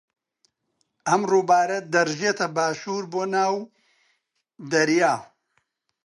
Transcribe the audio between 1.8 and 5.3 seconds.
دەڕژێتە باشوور بۆ ناو دەریا.